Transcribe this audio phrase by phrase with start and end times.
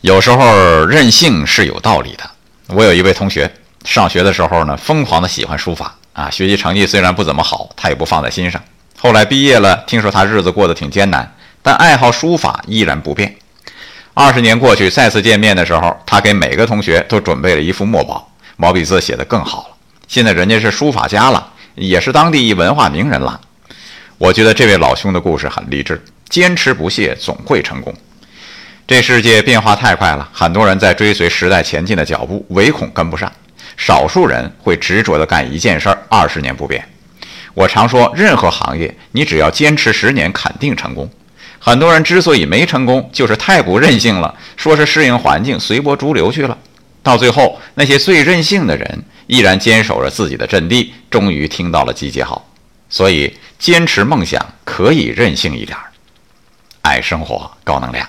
[0.00, 2.30] 有时候任性是有道理的。
[2.68, 3.52] 我有一位同学，
[3.84, 8.62] 上学的时候呢，疯狂的喜欢书法啊，学习成绩虽然不怎么好，他也不放在心上。
[8.96, 13.34] 后来毕业了，听说他日子过得挺艰难，但爱好书法依然不变。
[14.14, 19.76] 二十年过去，再次见面的时候，他给每个同学都准备了一副墨宝，毛笔字写得更好了。
[20.06, 23.40] 现在人家是书法家了，也是当地一文化名人了。
[24.16, 27.92] 我觉得这位老兄的故事很励志，坚持不懈总会成功。
[28.88, 33.30] 这世界变化太快了，很多人在追随时代前进的脚步，唯恐跟不上。
[33.76, 36.82] 少数人会执着地干一件事儿，二十年不变。
[37.52, 41.06] 我常说，任何行业，你只要坚持十年，肯定成功。
[41.58, 46.56] 很多人之所以没成功，就是太不任性了，说是适应环境、随波逐流去了。
[47.02, 52.50] 到最后，那些最任性的人，依然坚守着自己的阵地，终于听到了集结号。
[52.88, 55.92] 所以，坚持梦想可以任性一点儿，
[56.80, 58.08] 爱生活，高能量。